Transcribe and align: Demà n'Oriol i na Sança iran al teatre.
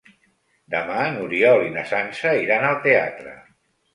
Demà 0.75 1.03
n'Oriol 1.17 1.65
i 1.65 1.69
na 1.77 1.85
Sança 1.91 2.33
iran 2.45 2.65
al 2.71 2.81
teatre. 2.89 3.37